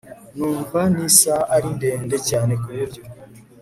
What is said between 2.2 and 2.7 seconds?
cyane